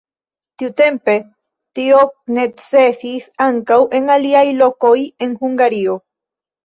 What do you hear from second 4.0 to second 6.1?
aliaj lokoj en Hungario.